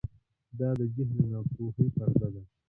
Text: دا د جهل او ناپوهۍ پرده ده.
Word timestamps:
دا 0.59 0.69
د 0.79 0.81
جهل 0.95 1.15
او 1.23 1.27
ناپوهۍ 1.31 1.87
پرده 1.95 2.27
ده. 2.33 2.41